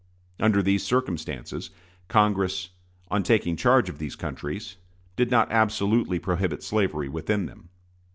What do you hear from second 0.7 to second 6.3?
circumstances, Congress, on taking charge of these countries, did not absolutely